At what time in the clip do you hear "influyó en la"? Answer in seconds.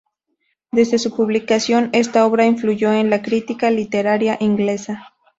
2.47-3.21